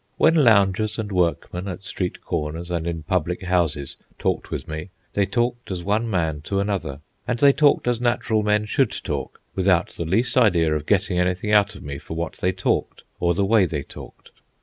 [0.17, 5.27] When loungers and workmen, at street corners and in public houses, talked with me, they
[5.27, 9.89] talked as one man to another, and they talked as natural men should talk, without
[9.89, 13.45] the least idea of getting anything out of me for what they talked or the
[13.45, 14.31] way they talked.